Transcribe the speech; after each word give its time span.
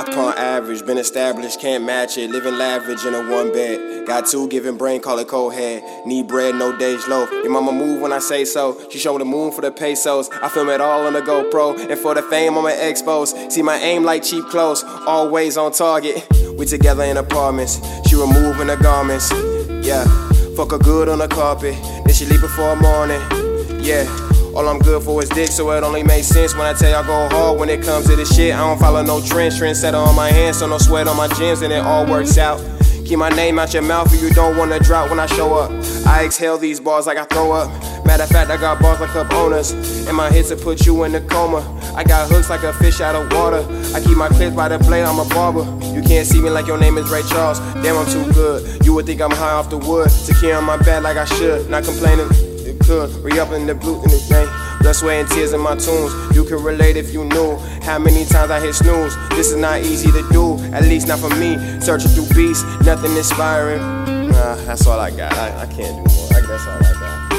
Upon 0.00 0.32
average, 0.38 0.86
been 0.86 0.96
established, 0.96 1.60
can't 1.60 1.84
match 1.84 2.16
it. 2.16 2.30
Living 2.30 2.56
lavish 2.56 3.04
in 3.04 3.14
a 3.14 3.20
one 3.30 3.52
bed. 3.52 4.06
Got 4.06 4.26
two 4.26 4.48
giving 4.48 4.78
brain, 4.78 5.02
call 5.02 5.18
it 5.18 5.28
cold 5.28 5.52
head. 5.52 5.84
Need 6.06 6.26
bread, 6.26 6.54
no 6.54 6.74
days 6.74 7.06
loaf. 7.06 7.30
Your 7.30 7.50
mama 7.50 7.70
move 7.70 8.00
when 8.00 8.10
I 8.10 8.18
say 8.18 8.46
so. 8.46 8.80
She 8.90 8.98
show 8.98 9.18
the 9.18 9.26
moon 9.26 9.52
for 9.52 9.60
the 9.60 9.70
pesos. 9.70 10.30
I 10.30 10.48
film 10.48 10.70
it 10.70 10.80
all 10.80 11.06
on 11.06 11.12
the 11.12 11.20
GoPro. 11.20 11.78
And 11.90 11.98
for 11.98 12.14
the 12.14 12.22
fame, 12.22 12.56
I'm 12.56 12.64
an 12.64 12.88
expose. 12.90 13.34
See 13.52 13.60
my 13.60 13.76
aim 13.76 14.02
like 14.04 14.22
cheap 14.22 14.46
clothes, 14.46 14.84
always 15.06 15.58
on 15.58 15.72
target. 15.72 16.26
We 16.56 16.64
together 16.64 17.04
in 17.04 17.18
apartments. 17.18 17.78
She 18.08 18.16
removing 18.16 18.68
the 18.68 18.76
garments. 18.76 19.30
Yeah, 19.86 20.04
fuck 20.56 20.70
her 20.70 20.78
good 20.78 21.10
on 21.10 21.18
the 21.18 21.28
carpet. 21.28 21.74
Then 22.06 22.14
she 22.14 22.24
leave 22.24 22.40
before 22.40 22.74
morning. 22.74 23.20
Yeah. 23.82 24.29
All 24.54 24.68
I'm 24.68 24.80
good 24.80 25.02
for 25.02 25.22
is 25.22 25.28
dick, 25.28 25.48
so 25.48 25.70
it 25.70 25.84
only 25.84 26.02
makes 26.02 26.26
sense 26.26 26.54
when 26.54 26.66
I 26.66 26.72
tell 26.72 26.94
I 26.94 27.06
go 27.06 27.28
hard 27.34 27.58
when 27.58 27.68
it 27.68 27.82
comes 27.82 28.06
to 28.06 28.16
this 28.16 28.34
shit. 28.34 28.52
I 28.52 28.58
don't 28.58 28.78
follow 28.78 29.02
no 29.02 29.20
trends, 29.24 29.58
trendsetter 29.60 30.04
on 30.04 30.16
my 30.16 30.30
hands, 30.30 30.58
so 30.58 30.66
no 30.66 30.78
sweat 30.78 31.06
on 31.06 31.16
my 31.16 31.28
gems, 31.28 31.62
and 31.62 31.72
it 31.72 31.82
all 31.82 32.04
works 32.04 32.36
out. 32.36 32.60
Keep 33.04 33.18
my 33.18 33.28
name 33.28 33.58
out 33.58 33.72
your 33.72 33.82
mouth 33.82 34.12
if 34.12 34.22
you 34.22 34.30
don't 34.30 34.56
wanna 34.56 34.78
drop 34.78 35.10
when 35.10 35.20
I 35.20 35.26
show 35.26 35.54
up. 35.54 35.70
I 36.06 36.24
exhale 36.24 36.58
these 36.58 36.80
bars 36.80 37.06
like 37.06 37.18
I 37.18 37.24
throw 37.24 37.52
up. 37.52 37.70
Matter 38.04 38.24
of 38.24 38.28
fact, 38.28 38.50
I 38.50 38.56
got 38.56 38.80
bars 38.80 39.00
like 39.00 39.10
cup 39.10 39.32
owners. 39.32 39.70
And 40.06 40.16
my 40.16 40.30
hits 40.30 40.48
to 40.48 40.56
put 40.56 40.84
you 40.84 41.04
in 41.04 41.14
a 41.14 41.20
coma. 41.20 41.60
I 41.96 42.02
got 42.02 42.28
hooks 42.28 42.50
like 42.50 42.62
a 42.64 42.72
fish 42.72 43.00
out 43.00 43.14
of 43.14 43.32
water. 43.32 43.64
I 43.94 44.00
keep 44.00 44.16
my 44.16 44.28
clips 44.28 44.54
by 44.54 44.68
the 44.68 44.78
blade, 44.78 45.04
I'm 45.04 45.18
a 45.18 45.24
barber. 45.26 45.64
You 45.94 46.02
can't 46.02 46.26
see 46.26 46.40
me 46.40 46.50
like 46.50 46.66
your 46.66 46.78
name 46.78 46.98
is 46.98 47.08
Ray 47.10 47.22
Charles. 47.22 47.58
Damn, 47.82 47.96
I'm 47.96 48.06
too 48.06 48.32
good. 48.32 48.84
You 48.84 48.94
would 48.94 49.06
think 49.06 49.20
I'm 49.20 49.30
high 49.30 49.52
off 49.52 49.70
the 49.70 49.78
wood. 49.78 50.10
Secure 50.10 50.56
on 50.56 50.64
my 50.64 50.76
back 50.76 51.02
like 51.02 51.16
I 51.16 51.24
should. 51.24 51.70
Not 51.70 51.84
complaining 51.84 52.28
could. 52.78 53.10
Re 53.24 53.38
up 53.38 53.52
in 53.52 53.66
the 53.66 53.74
blue 53.74 53.96
in 53.96 54.10
the 54.10 54.18
thing. 54.18 54.48
Blood, 54.80 54.96
sweat, 54.96 55.20
and 55.20 55.30
tears 55.30 55.52
in 55.52 55.60
my 55.60 55.76
tunes. 55.76 56.12
You 56.34 56.44
can 56.44 56.62
relate 56.62 56.96
if 56.96 57.12
you 57.12 57.24
knew 57.24 57.56
how 57.82 57.98
many 57.98 58.24
times 58.24 58.50
I 58.50 58.60
hit 58.60 58.74
snooze. 58.74 59.14
This 59.30 59.50
is 59.50 59.56
not 59.56 59.80
easy 59.80 60.10
to 60.12 60.26
do, 60.30 60.56
at 60.72 60.84
least 60.84 61.08
not 61.08 61.18
for 61.18 61.34
me. 61.36 61.56
Searching 61.80 62.10
through 62.10 62.28
beats, 62.34 62.62
nothing 62.84 63.16
inspiring. 63.16 63.80
Nah, 64.28 64.54
that's 64.64 64.86
all 64.86 64.98
I 64.98 65.10
got. 65.10 65.32
I, 65.34 65.62
I 65.62 65.66
can't 65.66 65.96
do 66.06 66.14
more. 66.14 66.28
I, 66.32 66.40
that's 66.46 66.66
all 66.66 66.78
I 66.78 67.00
got. 67.00 67.29